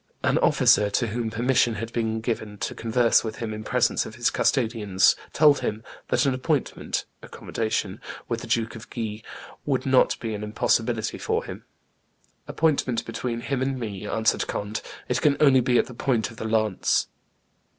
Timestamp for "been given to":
1.93-2.73